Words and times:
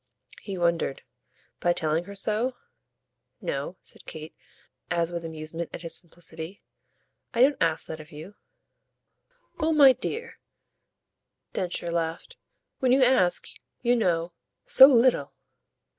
He 0.41 0.57
wondered. 0.57 1.03
"By 1.59 1.73
telling 1.73 2.05
her 2.05 2.15
so?" 2.15 2.55
"No," 3.39 3.77
said 3.83 4.07
Kate 4.07 4.33
as 4.89 5.11
with 5.11 5.23
amusement 5.23 5.69
at 5.73 5.83
his 5.83 5.95
simplicity; 5.95 6.63
"I 7.35 7.41
don't 7.43 7.61
ask 7.61 7.85
that 7.85 7.99
of 7.99 8.11
you." 8.11 8.33
"Oh 9.59 9.73
my 9.73 9.93
dear," 9.93 10.39
Densher 11.53 11.91
laughed, 11.91 12.35
"when 12.79 12.91
you 12.91 13.03
ask, 13.03 13.45
you 13.83 13.95
know, 13.95 14.33
so 14.65 14.87
little 14.87 15.33